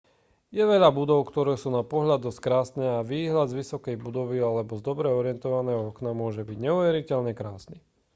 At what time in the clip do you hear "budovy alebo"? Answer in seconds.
4.05-4.73